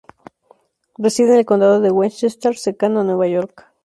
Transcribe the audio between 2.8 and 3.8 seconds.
a Nueva York.